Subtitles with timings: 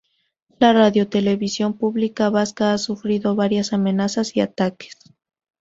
[0.57, 4.97] La radiotelevisión pública vasca ha sufrido varias amenazas y ataques.